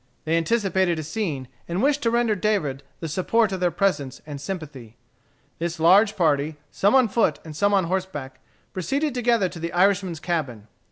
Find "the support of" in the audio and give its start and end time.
3.01-3.59